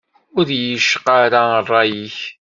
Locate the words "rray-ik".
1.67-2.17